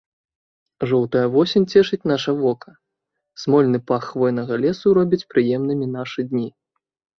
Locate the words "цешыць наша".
1.73-2.31